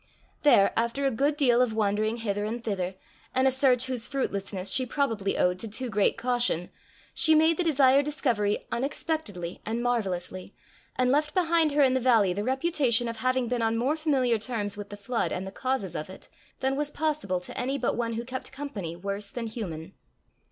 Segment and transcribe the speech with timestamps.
[0.41, 2.95] There, after a good deal of wandering hither and thither,
[3.35, 6.71] and a search whose fruitlessness she probably owed to too great caution,
[7.13, 10.55] she made the desired discovery unexpectedly and marvellously,
[10.95, 14.39] and left behind her in the valley the reputation of having been on more familiar
[14.39, 16.29] terms with the flood and the causes of it,
[16.61, 19.93] than was possible to any but one who kept company worse than human.